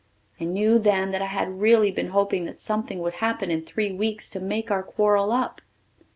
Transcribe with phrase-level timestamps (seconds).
[0.39, 3.91] I knew then that I had really been hoping that something would happen in three
[3.91, 5.61] weeks to make our quarrel up.